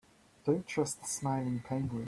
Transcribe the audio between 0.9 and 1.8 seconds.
the smiling